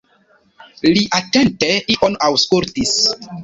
[0.95, 2.99] Li atente ion aŭskultis.